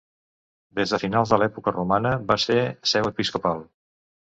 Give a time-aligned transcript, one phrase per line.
[0.79, 2.59] Des de finals de l'època romana, va ser
[2.95, 3.65] seu episcopal.